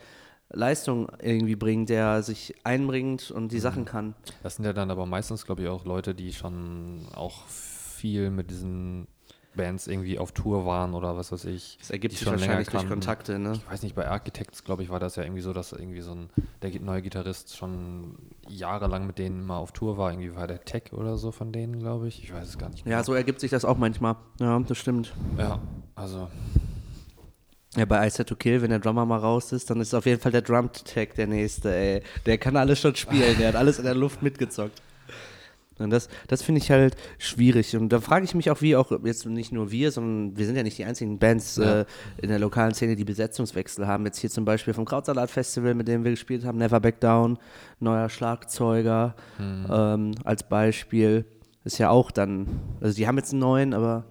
[0.50, 3.50] Leistung irgendwie bringt, der sich einbringt und Mhm.
[3.50, 4.16] die Sachen kann.
[4.44, 8.52] Das sind ja dann aber meistens, glaube ich, auch Leute, die schon auch viel mit
[8.52, 9.08] diesen
[9.56, 11.78] Bands irgendwie auf Tour waren oder was weiß ich.
[11.80, 12.88] Das ergibt sich schon wahrscheinlich durch.
[12.88, 13.54] Kontakte, ne?
[13.54, 16.12] Ich weiß nicht, bei Architects, glaube ich, war das ja irgendwie so, dass irgendwie so
[16.12, 16.30] ein,
[16.62, 18.16] der neue Gitarrist schon
[18.48, 20.12] jahrelang mit denen mal auf Tour war.
[20.12, 22.24] Irgendwie war der Tech oder so von denen, glaube ich.
[22.24, 22.86] Ich weiß es gar nicht.
[22.86, 24.16] Ja, so ergibt sich das auch manchmal.
[24.40, 25.14] Ja, das stimmt.
[25.38, 25.60] Ja,
[25.96, 26.28] also
[27.76, 30.06] Ja, bei I Set to Kill, wenn der Drummer mal raus ist, dann ist auf
[30.06, 32.04] jeden Fall der Drum-Tag der nächste, ey.
[32.26, 34.82] Der kann alles schon spielen, der hat alles in der Luft mitgezockt.
[35.84, 37.76] Und das, das finde ich halt schwierig.
[37.76, 40.56] Und da frage ich mich auch, wie auch jetzt nicht nur wir, sondern wir sind
[40.56, 41.82] ja nicht die einzigen Bands Ja.
[41.82, 41.86] äh,
[42.22, 44.06] in der lokalen Szene, die Besetzungswechsel haben.
[44.06, 47.38] Jetzt hier zum Beispiel vom Krautsalat Festival, mit dem wir gespielt haben, Never Back Down,
[47.80, 51.26] neuer Schlagzeuger ähm, als Beispiel.
[51.66, 52.48] Ist ja auch dann,
[52.82, 54.06] also die haben jetzt einen neuen, aber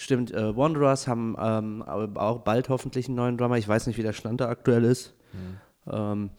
[0.00, 3.58] Stimmt, äh, Wanderers haben ähm, aber auch bald hoffentlich einen neuen Drummer.
[3.58, 5.12] Ich weiß nicht, wie der Stand da aktuell ist.
[5.90, 6.30] Ähm,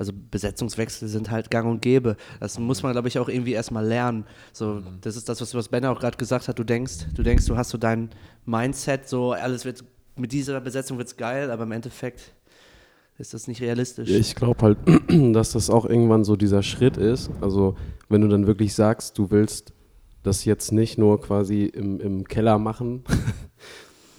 [0.00, 2.16] also Besetzungswechsel sind halt gang und gäbe.
[2.40, 4.24] Das muss man, glaube ich, auch irgendwie erstmal lernen.
[4.50, 6.58] So, das ist das, was, was Ben auch gerade gesagt hat.
[6.58, 8.08] Du denkst, du denkst, du hast so dein
[8.46, 9.84] Mindset, so alles wird
[10.16, 12.32] mit dieser Besetzung wird's geil, aber im Endeffekt
[13.18, 14.08] ist das nicht realistisch.
[14.08, 14.78] Ich glaube halt,
[15.34, 17.30] dass das auch irgendwann so dieser Schritt ist.
[17.42, 17.76] Also,
[18.08, 19.74] wenn du dann wirklich sagst, du willst
[20.22, 23.04] das jetzt nicht nur quasi im, im Keller machen,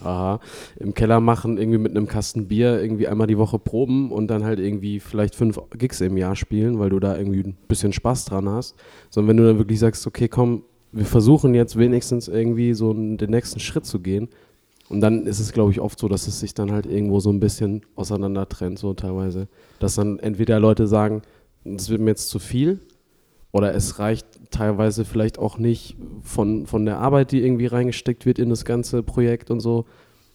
[0.03, 0.39] aha,
[0.79, 4.43] im Keller machen, irgendwie mit einem Kasten Bier irgendwie einmal die Woche proben und dann
[4.43, 8.25] halt irgendwie vielleicht fünf Gigs im Jahr spielen, weil du da irgendwie ein bisschen Spaß
[8.25, 8.75] dran hast.
[9.09, 13.29] Sondern wenn du dann wirklich sagst, okay, komm, wir versuchen jetzt wenigstens irgendwie so den
[13.29, 14.29] nächsten Schritt zu gehen.
[14.89, 17.29] Und dann ist es, glaube ich, oft so, dass es sich dann halt irgendwo so
[17.29, 19.47] ein bisschen auseinander trennt, so teilweise.
[19.79, 21.21] Dass dann entweder Leute sagen,
[21.63, 22.79] das wird mir jetzt zu viel,
[23.51, 28.39] oder es reicht teilweise vielleicht auch nicht von, von der Arbeit, die irgendwie reingesteckt wird
[28.39, 29.85] in das ganze Projekt und so.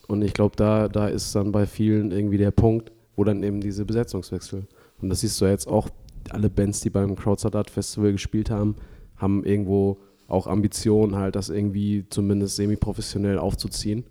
[0.09, 3.61] Und ich glaube, da, da ist dann bei vielen irgendwie der Punkt, wo dann eben
[3.61, 4.67] diese Besetzungswechsel.
[5.01, 5.89] Und das siehst du jetzt auch,
[6.31, 8.77] alle Bands, die beim Crowdsalat Festival gespielt haben,
[9.17, 9.99] haben irgendwo
[10.29, 14.05] auch Ambitionen, halt das irgendwie zumindest semi-professionell aufzuziehen.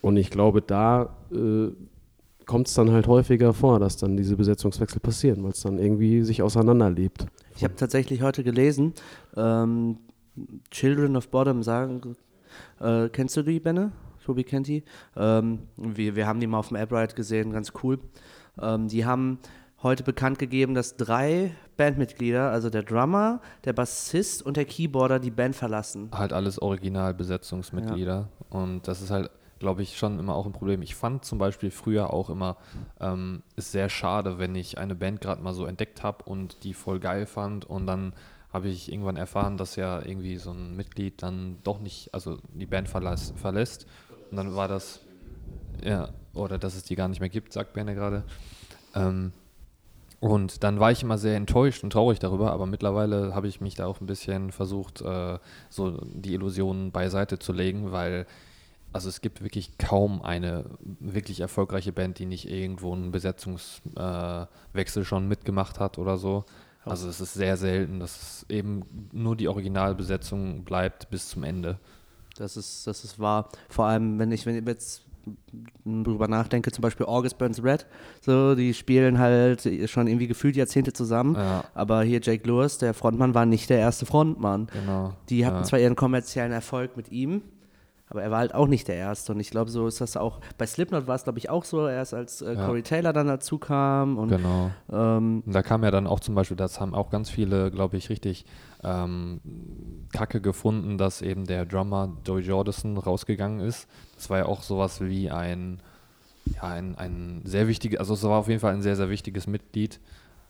[0.00, 1.70] Und ich glaube, da äh,
[2.44, 6.22] kommt es dann halt häufiger vor, dass dann diese Besetzungswechsel passieren, weil es dann irgendwie
[6.22, 7.26] sich auseinanderlebt.
[7.56, 8.94] Ich habe tatsächlich heute gelesen,
[9.36, 9.98] ähm,
[10.70, 12.16] Children of Bottom sagen,
[12.80, 13.92] äh, kennst du die, Benne?
[14.24, 14.84] Tobi kennt die.
[15.16, 17.98] Ähm, wir, wir haben die mal auf dem App-Ride gesehen, ganz cool.
[18.60, 19.38] Ähm, die haben
[19.82, 25.30] heute bekannt gegeben, dass drei Bandmitglieder, also der Drummer, der Bassist und der Keyboarder, die
[25.30, 26.08] Band verlassen.
[26.12, 28.28] halt alles Originalbesetzungsmitglieder.
[28.50, 29.30] Und das ist halt,
[29.62, 30.82] glaube ich, schon immer auch ein Problem.
[30.82, 32.56] Ich fand zum Beispiel früher auch immer,
[33.00, 36.74] ähm, ist sehr schade, wenn ich eine Band gerade mal so entdeckt habe und die
[36.74, 38.12] voll geil fand und dann
[38.52, 42.66] habe ich irgendwann erfahren, dass ja irgendwie so ein Mitglied dann doch nicht, also die
[42.66, 43.86] Band verlass, verlässt.
[44.30, 45.00] Und dann war das,
[45.82, 48.24] ja, oder dass es die gar nicht mehr gibt, sagt Berne gerade.
[48.94, 49.32] Ähm,
[50.20, 53.74] und dann war ich immer sehr enttäuscht und traurig darüber, aber mittlerweile habe ich mich
[53.74, 55.38] da auch ein bisschen versucht, äh,
[55.70, 58.26] so die Illusionen beiseite zu legen, weil
[58.92, 60.64] also es gibt wirklich kaum eine
[61.00, 66.44] wirklich erfolgreiche Band, die nicht irgendwo einen Besetzungswechsel äh, schon mitgemacht hat oder so.
[66.84, 71.78] Also es ist sehr selten, dass es eben nur die Originalbesetzung bleibt bis zum Ende.
[72.36, 73.48] Das ist, das ist wahr.
[73.68, 75.04] Vor allem, wenn ich, wenn ich jetzt
[75.84, 77.86] drüber nachdenke, zum Beispiel August Burns Red,
[78.20, 81.36] so, die spielen halt schon irgendwie gefühlt Jahrzehnte zusammen.
[81.36, 84.68] Ja, Aber hier Jake Lewis, der Frontmann, war nicht der erste Frontmann.
[84.72, 85.14] genau.
[85.28, 85.62] Die hatten ja.
[85.62, 87.42] zwar ihren kommerziellen Erfolg mit ihm,
[88.12, 89.32] aber er war halt auch nicht der Erste.
[89.32, 90.38] Und ich glaube, so ist das auch.
[90.58, 92.66] Bei Slipknot war es, glaube ich, auch so, erst als äh, Ja.
[92.66, 94.18] Corey Taylor dann dazu kam.
[94.18, 94.70] Und Genau.
[94.92, 97.96] ähm, Und da kam ja dann auch zum Beispiel, das haben auch ganz viele, glaube
[97.96, 98.44] ich, richtig
[98.84, 99.40] ähm,
[100.12, 103.88] Kacke gefunden, dass eben der Drummer Joey Jordison rausgegangen ist.
[104.16, 105.80] Das war ja auch sowas wie ein,
[106.54, 109.46] ja, ein, ein sehr wichtiges, also es war auf jeden Fall ein sehr, sehr wichtiges
[109.46, 110.00] Mitglied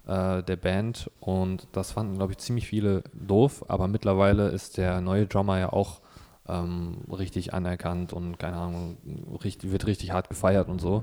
[0.08, 5.00] äh, der Band und das fanden, glaube ich, ziemlich viele doof, aber mittlerweile ist der
[5.00, 6.00] neue Drummer ja auch
[6.48, 8.96] ähm, richtig anerkannt und keine Ahnung,
[9.44, 11.02] richtig, wird richtig hart gefeiert und so.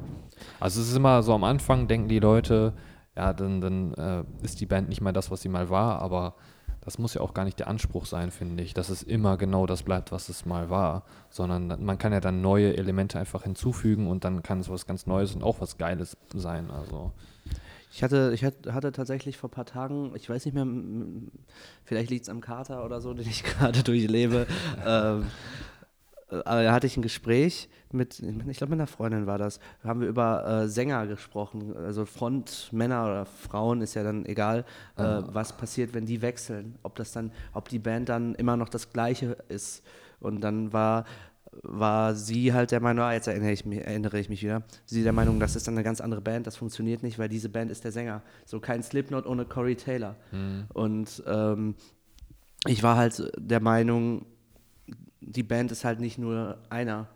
[0.60, 2.74] Also es ist immer so am Anfang denken die Leute,
[3.16, 6.36] ja, dann, dann äh, ist die Band nicht mehr das, was sie mal war, aber
[6.82, 9.66] das muss ja auch gar nicht der Anspruch sein, finde ich, dass es immer genau
[9.66, 14.08] das bleibt, was es mal war, sondern man kann ja dann neue Elemente einfach hinzufügen
[14.08, 16.72] und dann kann es was ganz Neues und auch was Geiles sein.
[16.72, 17.12] Also
[18.00, 20.66] ich hatte, ich hatte, tatsächlich vor ein paar Tagen, ich weiß nicht mehr,
[21.84, 24.48] vielleicht liegt es am Kater oder so, den ich gerade durchlebe,
[24.86, 25.26] ähm,
[26.32, 30.08] äh, hatte ich ein Gespräch mit, ich glaube mit einer Freundin war das, haben wir
[30.08, 34.64] über äh, Sänger gesprochen, also Frontmänner oder Frauen ist ja dann egal,
[34.96, 38.70] äh, was passiert, wenn die wechseln, ob das dann, ob die Band dann immer noch
[38.70, 39.84] das Gleiche ist.
[40.22, 41.06] Und dann war
[41.64, 45.04] war sie halt der Meinung, ah, jetzt erinnere ich, mich, erinnere ich mich wieder, sie
[45.04, 47.72] der Meinung, das ist dann eine ganz andere Band, das funktioniert nicht, weil diese Band
[47.72, 48.22] ist der Sänger.
[48.46, 50.16] So kein Slipknot ohne Corey Taylor.
[50.32, 50.66] Mhm.
[50.74, 51.76] Und ähm,
[52.66, 54.26] ich war halt der Meinung,
[55.22, 57.08] die Band ist halt nicht nur einer.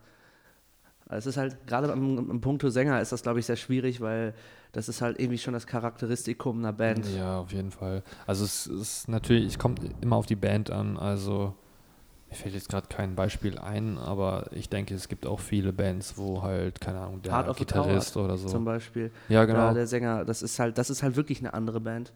[1.10, 4.34] Es ist halt, gerade am, am Punkto Sänger ist das, glaube ich, sehr schwierig, weil
[4.72, 7.06] das ist halt irgendwie schon das Charakteristikum einer Band.
[7.16, 8.04] Ja, auf jeden Fall.
[8.26, 10.98] Also es ist natürlich, es kommt immer auf die Band an.
[10.98, 11.56] Also
[12.34, 16.18] mir fällt jetzt gerade kein Beispiel ein, aber ich denke, es gibt auch viele Bands,
[16.18, 18.48] wo halt, keine Ahnung, der Heart Gitarrist oder so.
[18.48, 19.12] Zum Beispiel.
[19.30, 19.72] Ja, genau.
[19.74, 22.12] Der Sänger, das ist halt, das ist halt wirklich eine andere Band.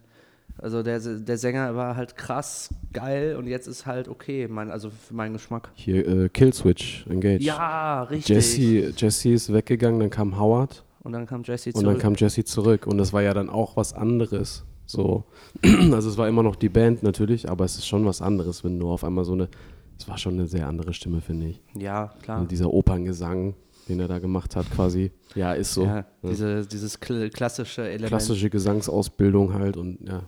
[0.58, 4.90] Also der, der Sänger war halt krass geil und jetzt ist halt okay, mein, also
[4.90, 5.70] für meinen Geschmack.
[5.76, 7.44] Hier, äh, Killswitch, Engage.
[7.44, 8.36] Ja, richtig.
[8.36, 11.94] Jesse, Jesse ist weggegangen, dann kam Howard Und dann kam Jesse und zurück.
[11.94, 12.88] dann kam Jesse zurück.
[12.88, 14.66] Und das war ja dann auch was anderes.
[14.88, 15.26] So.
[15.92, 18.80] Also es war immer noch die Band natürlich, aber es ist schon was anderes, wenn
[18.80, 19.50] du auf einmal so eine.
[19.98, 21.62] Es war schon eine sehr andere Stimme, finde ich.
[21.76, 22.40] ja, klar.
[22.42, 23.56] Und dieser Operngesang,
[23.90, 25.12] den er da gemacht hat, quasi.
[25.36, 25.86] Ja, ist so.
[25.86, 26.06] ja, Ja.
[26.30, 28.10] diese, dieses kl klassische Element.
[28.10, 30.24] Klassische Gesangsausbildung halt und ja.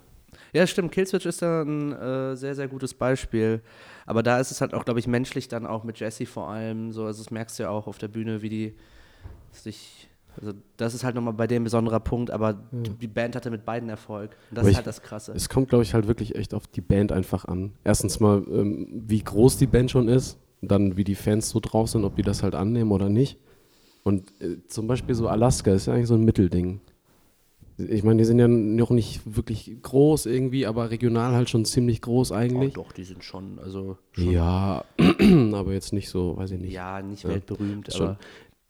[0.52, 0.92] Ja, stimmt.
[0.92, 3.62] Killswitch ist da ein äh, sehr, sehr gutes Beispiel.
[4.08, 6.92] Aber da ist es halt auch, glaube ich, menschlich dann auch mit Jesse vor allem
[6.92, 7.06] so.
[7.06, 8.76] Also das merkst du ja auch auf der Bühne, wie die
[9.52, 10.09] sich.
[10.40, 13.66] Also das ist halt nochmal bei dem ein besonderer Punkt, aber die Band hatte mit
[13.66, 14.32] beiden Erfolg.
[14.50, 15.34] Und das Aber ist ich- halt das Krasse.
[15.36, 17.74] Es kommt, glaube ich, halt wirklich echt auf die Band einfach an.
[17.84, 21.90] Erstens mal, ähm, wie groß die Band schon ist, dann wie die Fans so drauf
[21.90, 23.38] sind, ob die das halt annehmen oder nicht.
[24.04, 26.80] Und äh, zum Beispiel so Alaska ist ja eigentlich so ein Mittelding.
[27.78, 32.02] Ich meine, die sind ja noch nicht wirklich groß irgendwie, aber regional halt schon ziemlich
[32.02, 32.78] groß eigentlich.
[32.78, 34.84] Oh, doch, die sind schon, also ja,
[35.54, 36.74] aber jetzt nicht so, weiß ich nicht.
[36.74, 38.08] ja, nicht Ja, weltberühmt, schon.
[38.08, 38.18] aber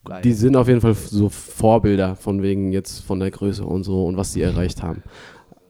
[0.05, 0.21] geil.
[0.21, 4.05] Die sind auf jeden Fall so Vorbilder von wegen jetzt von der Größe und so
[4.05, 5.03] und was die erreicht haben.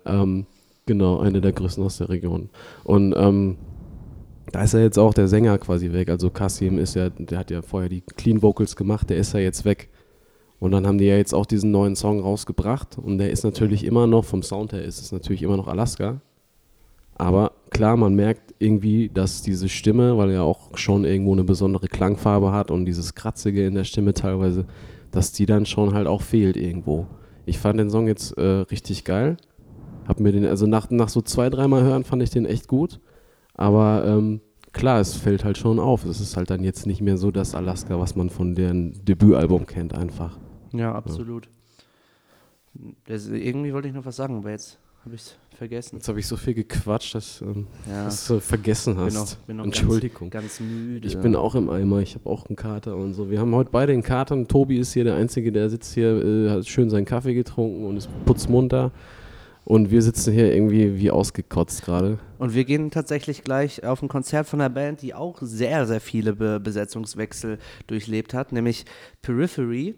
[0.05, 0.45] Ähm,
[0.85, 2.49] genau, eine der größten aus der Region.
[2.83, 3.57] Und ähm,
[4.51, 6.09] da ist ja jetzt auch der Sänger quasi weg.
[6.09, 9.39] Also Kasim ist ja, der hat ja vorher die Clean Vocals gemacht, der ist ja
[9.39, 9.89] jetzt weg.
[10.59, 13.85] Und dann haben die ja jetzt auch diesen neuen Song rausgebracht und der ist natürlich
[13.85, 16.19] immer noch, vom Sound her ist es natürlich immer noch Alaska.
[17.15, 21.88] Aber klar, man merkt irgendwie, dass diese Stimme, weil er auch schon irgendwo eine besondere
[21.88, 24.65] Klangfarbe hat und dieses Kratzige in der Stimme teilweise,
[25.12, 27.08] dass die dann schon halt auch fehlt irgendwo.
[27.45, 29.38] Ich fand den Song jetzt äh, richtig geil.
[30.08, 32.99] Hab mir den, also nach, nach so zwei, dreimal hören fand ich den echt gut.
[33.53, 36.05] Aber ähm, klar, es fällt halt schon auf.
[36.05, 39.65] Es ist halt dann jetzt nicht mehr so das Alaska, was man von deren Debütalbum
[39.65, 40.38] kennt, einfach.
[40.73, 41.49] ja, absolut.
[43.05, 45.97] Das, irgendwie wollte ich noch was sagen, aber jetzt habe ich es vergessen.
[45.97, 49.13] Jetzt habe ich so viel gequatscht, dass ähm, Ja, du vergessen bin hast.
[49.13, 50.29] noch, bin noch Entschuldigung.
[50.29, 51.07] Ganz, ganz müde.
[51.07, 53.29] Ich bin auch im Eimer, ich habe auch einen Kater und so.
[53.29, 54.35] Wir haben heute beide einen Kater.
[54.35, 57.85] und Tobi ist hier der Einzige, der sitzt hier, äh, hat schön seinen Kaffee getrunken
[57.85, 58.91] und ist putzmunter.
[59.65, 62.17] Und wir sitzen hier irgendwie wie ausgekotzt gerade.
[62.39, 66.01] Und wir gehen tatsächlich gleich auf ein Konzert von einer Band, die auch sehr, sehr
[66.01, 68.85] viele Be Besetzungswechsel durchlebt hat, nämlich
[69.21, 69.95] Periphery.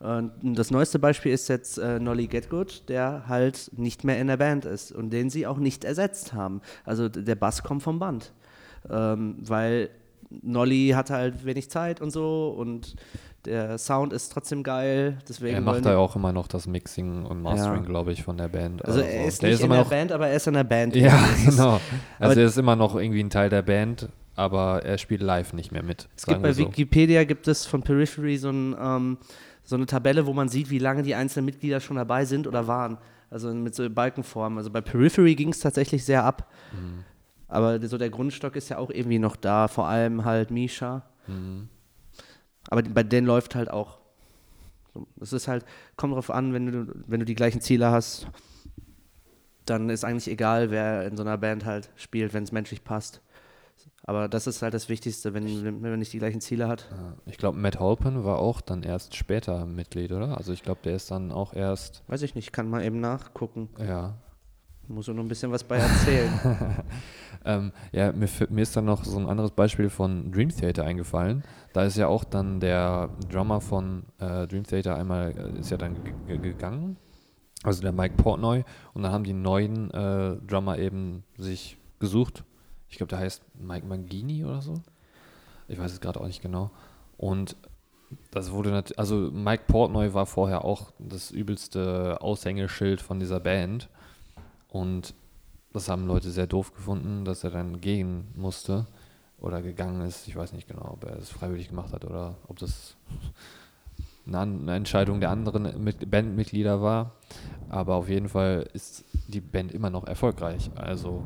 [0.00, 4.36] Und das neueste Beispiel ist jetzt äh, Nolly Getgood, der halt nicht mehr in der
[4.36, 6.60] Band ist und den sie auch nicht ersetzt haben.
[6.84, 8.32] Also der Bass kommt vom Band.
[8.88, 9.90] Ähm, weil
[10.30, 12.94] Nolly hatte halt wenig Zeit und so und
[13.44, 15.18] der Sound ist trotzdem geil.
[15.28, 17.88] Deswegen Er macht da ja auch immer noch das Mixing und Mastering, Ja.
[17.88, 18.84] glaube ich, von der Band.
[18.84, 20.94] Also er ist der nicht ist in der Band, aber er ist in der Band.
[20.94, 21.50] Ja, genau.
[21.50, 21.80] Also
[22.20, 25.72] aber- er ist immer noch irgendwie ein Teil der Band, aber er spielt live nicht
[25.72, 26.08] mehr mit.
[26.16, 29.18] Es gibt bei Wikipedia gibt es von Periphery so, ein, ähm,
[29.68, 32.66] so eine Tabelle, wo man sieht, wie lange die einzelnen Mitglieder schon dabei sind oder
[32.66, 32.96] waren.
[33.28, 34.56] Also mit so Balkenformen.
[34.56, 36.50] Also bei Periphery ging es tatsächlich sehr ab.
[36.72, 37.04] Mhm.
[37.48, 41.04] Aber so der Grundstock ist ja auch irgendwie noch da, vor allem halt Misha.
[41.26, 41.68] Mhm.
[42.70, 43.98] Aber bei denen läuft halt auch.
[45.20, 48.26] Es ist halt, kommt drauf an, wenn du, wenn du die gleichen Ziele hast,
[49.66, 53.20] dann ist eigentlich egal, wer in so einer Band halt spielt, wenn es menschlich passt.
[54.08, 56.88] Aber das ist halt das Wichtigste, wenn, wenn man nicht die gleichen Ziele hat.
[57.26, 60.38] Ich glaube, Matt Halpin war auch dann erst später Mitglied, oder?
[60.38, 63.68] Also ich glaube, der ist dann auch erst, Weiß ich nicht, kann mal eben nachgucken.
[63.78, 64.14] ja.
[64.90, 66.32] Muss nur noch ein bisschen was bei erzählen.
[67.44, 71.44] Ähm, ja, mir, mir ist dann noch so ein anderes Beispiel von Dream Theater eingefallen.
[71.72, 75.76] Da ist ja auch dann der Drummer von äh, Dream Theater einmal, äh, ist ja
[75.76, 76.96] dann ge- ge- gegangen.
[77.62, 78.64] Also der Mike Portnoy.
[78.92, 82.42] Und dann haben die neuen äh, Drummer eben sich gesucht.
[82.90, 84.74] Ich glaube, der heißt Mike Mangini oder so.
[85.68, 86.70] Ich weiß es gerade auch nicht genau.
[87.16, 87.56] Und
[88.30, 93.88] das wurde natürlich, also Mike Portnoy war vorher auch das übelste Aushängeschild von dieser Band.
[94.68, 95.14] Und
[95.72, 98.86] das haben Leute sehr doof gefunden, dass er dann gehen musste,
[99.40, 100.26] oder gegangen ist.
[100.28, 102.96] Ich weiß nicht genau, ob er es freiwillig gemacht hat oder ob das
[104.26, 107.12] eine, Entscheidung der anderen mit Bandmitglieder war.
[107.68, 110.70] Aber auf jeden Fall ist die Band immer noch erfolgreich.
[110.74, 111.24] Also,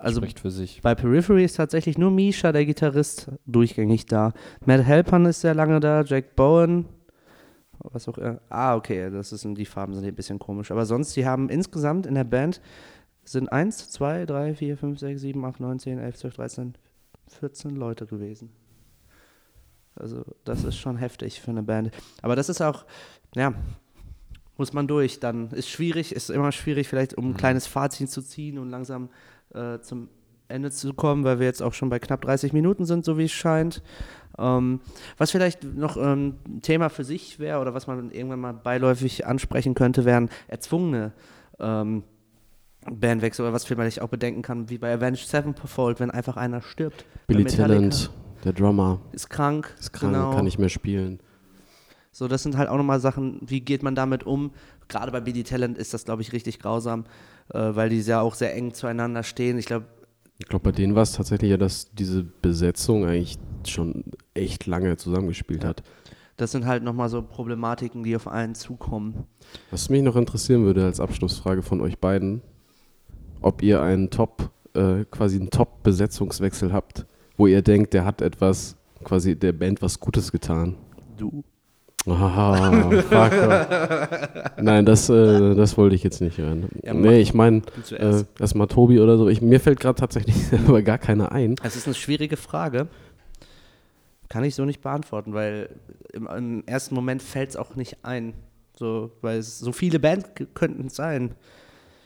[0.00, 0.80] Also spricht für sich.
[0.80, 4.32] bei Periphery ist tatsächlich nur Misha, der Gitarrist, durchgängig da.
[4.64, 6.86] Matt Halpern ist sehr lange da, Jack Bowen,
[7.80, 8.40] was auch immer.
[8.48, 10.70] Ah, okay, das ist, die Farben sind hier ein bisschen komisch.
[10.70, 12.62] Aber sonst, die haben insgesamt in der Band
[13.24, 16.74] sind 1, 2, 3, 4, 5, 6, 7, 8, 9, 10, 11, 12, 13,
[17.28, 18.50] 14 Leute gewesen.
[19.94, 21.90] Also das ist schon heftig für eine Band.
[22.22, 22.86] Aber das ist auch,
[23.34, 23.52] ja,
[24.56, 25.20] muss man durch.
[25.20, 29.10] Dann ist schwierig, ist immer schwierig, vielleicht um ein kleines Fazit zu ziehen und langsam
[29.54, 30.08] äh, zum
[30.48, 33.24] Ende zu kommen, weil wir jetzt auch schon bei knapp 30 Minuten sind, so wie
[33.24, 33.82] es scheint.
[34.38, 34.80] Ähm,
[35.16, 39.26] was vielleicht noch ähm, ein Thema für sich wäre oder was man irgendwann mal beiläufig
[39.26, 41.12] ansprechen könnte, wären erzwungene
[41.58, 42.02] ähm,
[42.90, 47.04] Bandwechsel oder was vielleicht auch bedenken kann, wie bei Avenged Sevenfold, wenn einfach einer stirbt.
[47.26, 48.10] Billy Talent,
[48.44, 49.74] der Drummer, Ist krank.
[49.78, 50.30] ist krank, genau.
[50.32, 51.20] kann nicht mehr spielen.
[52.12, 54.50] So, das sind halt auch nochmal Sachen, wie geht man damit um?
[54.88, 57.04] Gerade bei Billy Talent ist das, glaube ich, richtig grausam,
[57.54, 59.58] äh, weil die ja auch sehr eng zueinander stehen.
[59.58, 59.86] Ich glaube,
[60.38, 64.96] Ich glaube, bei denen war es tatsächlich ja, dass diese Besetzung eigentlich schon echt lange
[64.96, 65.82] zusammengespielt hat.
[66.36, 69.24] das sind halt nochmal so Problematiken, die auf einen zukommen.
[69.70, 72.40] Was mich noch interessieren würde als Abschlussfrage von euch beiden,
[73.42, 78.76] ob ihr einen Top, äh, quasi einen Top-Besetzungswechsel habt, wo ihr denkt, der hat etwas,
[79.04, 80.76] quasi der Band was Gutes getan.
[81.16, 81.44] Du.
[82.06, 84.62] Ah, fuck.
[84.62, 86.68] Nein, das, äh, das wollte ich jetzt nicht hören.
[86.82, 89.28] Ja, nee, ich meine, äh, erstmal Tobi oder so.
[89.28, 90.36] Ich, mir fällt gerade tatsächlich
[90.66, 91.56] aber gar keiner ein.
[91.62, 92.88] Es ist eine schwierige Frage.
[94.28, 95.68] Kann ich so nicht beantworten, weil
[96.12, 98.32] im, im ersten Moment fällt es auch nicht ein.
[98.78, 101.34] So, weil es so viele Bands könnten es sein.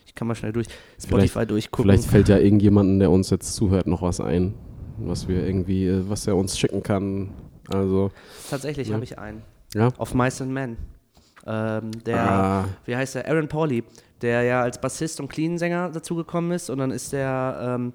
[0.06, 0.66] Ich kann mal schnell durch
[1.00, 1.84] Spotify durchgucken.
[1.90, 4.54] Vielleicht fällt ja irgendjemanden, der uns jetzt zuhört, noch was ein,
[4.98, 7.30] was wir irgendwie, äh, was er uns schicken kann.
[7.68, 8.10] Also,
[8.50, 8.94] Tatsächlich Ja.
[8.94, 9.42] habe ich einen.
[9.74, 9.88] Ja.
[9.98, 10.76] Auf Mice and Men.
[11.46, 13.28] Ähm, der, Ah, wie heißt der?
[13.28, 13.84] Aaron Pauli,
[14.22, 16.70] der ja als Bassist und Clean-Sänger dazugekommen ist.
[16.70, 17.92] Und dann ist der ähm,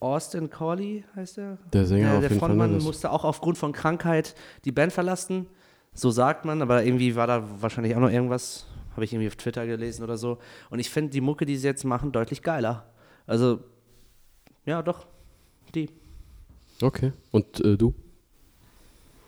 [0.00, 1.58] Austin Corley, heißt der?
[1.72, 2.48] der Sänger Der, auf der jeden Fall.
[2.50, 5.46] Frontmann musste auch aufgrund von Krankheit die Band verlassen.
[5.92, 9.36] So sagt man, aber irgendwie war da wahrscheinlich auch noch irgendwas, habe ich irgendwie auf
[9.36, 10.38] Twitter gelesen oder so.
[10.70, 12.86] Und ich finde die Mucke, die sie jetzt machen, deutlich geiler.
[13.26, 13.60] Also,
[14.64, 15.06] ja, doch,
[15.74, 15.88] die.
[16.82, 17.12] Okay.
[17.30, 17.94] Und äh, du?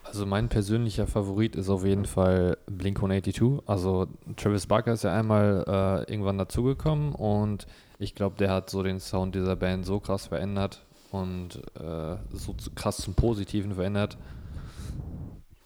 [0.09, 3.63] Also mein persönlicher Favorit ist auf jeden Fall Blink-182.
[3.67, 7.67] Also Travis Barker ist ja einmal äh, irgendwann dazugekommen und
[7.99, 12.55] ich glaube, der hat so den Sound dieser Band so krass verändert und äh, so
[12.75, 14.17] krass zum Positiven verändert.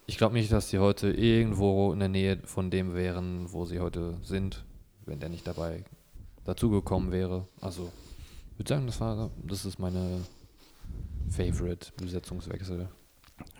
[0.07, 3.79] Ich glaube nicht, dass sie heute irgendwo in der Nähe von dem wären, wo sie
[3.79, 4.65] heute sind,
[5.05, 5.85] wenn der nicht dabei
[6.43, 7.47] dazugekommen wäre.
[7.61, 7.89] Also
[8.51, 10.19] ich würde sagen, das war, das ist meine
[11.29, 12.89] Favorite-Besetzungswechsel.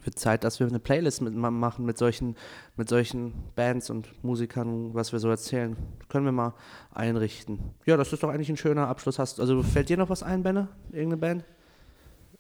[0.03, 2.35] Wird Zeit, dass wir eine Playlist mit, ma- machen mit solchen,
[2.75, 5.77] mit solchen Bands und Musikern, was wir so erzählen.
[6.09, 6.53] Können wir mal
[6.93, 7.59] einrichten.
[7.85, 9.17] Ja, das ist doch eigentlich ein schöner Abschluss.
[9.19, 10.67] Hast, also fällt dir noch was ein, Benne?
[10.91, 11.43] Irgendeine Band?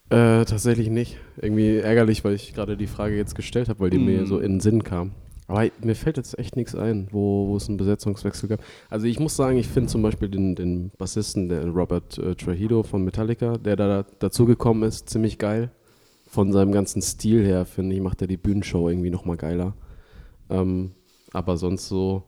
[0.09, 1.17] Äh, tatsächlich nicht.
[1.41, 4.25] Irgendwie ärgerlich, weil ich gerade die Frage jetzt gestellt habe, weil die mir Hm.
[4.27, 5.11] so in den Sinn kam.
[5.47, 8.61] Aber mir fällt jetzt echt nichts ein, wo, wo es einen Besetzungswechsel gab.
[8.89, 12.83] Also ich muss sagen, ich finde zum Beispiel den, den Bassisten, der Robert äh, Trujillo
[12.83, 15.71] von Metallica, der da dazugekommen ist, ziemlich geil.
[16.33, 19.75] Von seinem ganzen Stil her, finde ich, macht er die Bühnenshow irgendwie nochmal geiler.
[20.49, 20.93] Ähm,
[21.31, 22.23] aber sonst so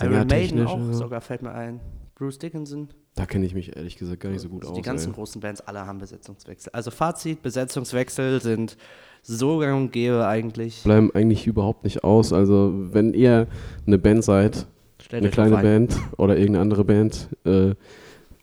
[0.00, 1.80] Iron Maiden auch sogar fällt mir ein.
[2.14, 2.86] Bruce Dickinson.
[3.16, 4.76] Da kenne ich mich ehrlich gesagt gar nicht so gut Also aus.
[4.76, 5.14] die ganzen ey.
[5.16, 6.70] großen Bands, alle haben Besetzungswechsel.
[6.72, 8.76] Also Fazit, Besetzungswechsel sind
[9.20, 10.84] so gang und gäbe eigentlich.
[10.84, 12.32] bleiben eigentlich überhaupt nicht aus.
[12.32, 13.48] Also wenn ihr
[13.84, 14.68] eine Band seid,
[15.02, 15.62] Stellt eine kleine ein.
[15.64, 17.74] Band oder irgendeine andere Band äh,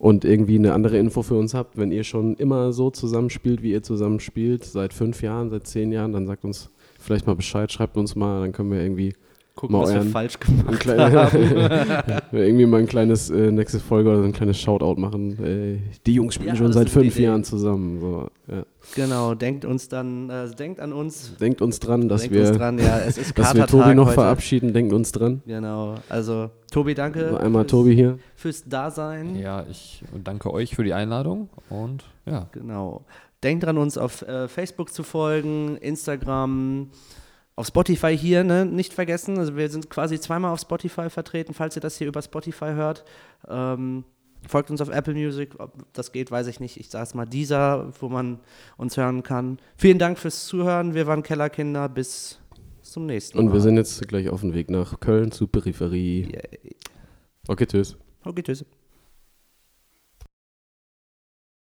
[0.03, 3.71] und irgendwie eine andere Info für uns habt, wenn ihr schon immer so zusammenspielt, wie
[3.71, 7.95] ihr zusammenspielt, seit fünf Jahren, seit zehn Jahren, dann sagt uns vielleicht mal Bescheid, schreibt
[7.95, 9.13] uns mal, dann können wir irgendwie
[9.55, 12.21] Gucken, mal was wir euren- falsch ein gemacht kleine, haben.
[12.31, 15.43] irgendwie mal ein kleines äh, nächste Folge oder so ein kleines Shoutout machen.
[15.43, 17.25] Äh, die Jungs spielen Ja, schon seit fünf Idee.
[17.25, 17.99] Jahren zusammen.
[18.01, 18.63] So, ja.
[18.95, 21.37] Genau, denkt uns dann, äh, denkt an uns.
[21.37, 24.07] Denkt uns dran, dass denkt wir, uns dran, ja, es ist dass wir Tobi noch
[24.07, 24.15] heute.
[24.15, 24.73] verabschieden.
[24.73, 25.43] Denkt uns dran.
[25.45, 27.29] Genau, also Tobi, danke.
[27.29, 28.17] So einmal fürs, Tobi hier.
[28.35, 29.35] Fürs Dasein.
[29.35, 33.05] Ja, ich danke euch für die Einladung und ja, Genau.
[33.43, 36.87] Denkt dran, uns auf äh, Facebook zu folgen, Instagram,
[37.55, 38.65] auf Spotify hier, ne?
[38.65, 39.37] nicht vergessen.
[39.37, 43.05] Also wir sind quasi zweimal auf Spotify vertreten, falls ihr das hier über Spotify hört.
[43.47, 44.03] Ähm,
[44.47, 46.77] folgt uns auf Apple Music, ob das geht, weiß ich nicht.
[46.77, 48.39] Ich sage es mal dieser, wo man
[48.77, 49.59] uns hören kann.
[49.77, 50.93] Vielen Dank fürs Zuhören.
[50.93, 51.89] Wir waren Kellerkinder.
[51.89, 52.39] Bis
[52.81, 53.45] zum nächsten Mal.
[53.45, 56.31] Und wir sind jetzt gleich auf dem Weg nach Köln zur Peripherie.
[56.31, 56.75] Yay.
[57.47, 57.97] Okay, tschüss.
[58.23, 58.65] Okay, tschüss.